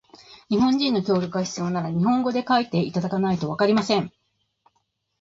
[0.49, 4.11] 日本人の協力が必要なら、日本語で書いていただかないとわかりません。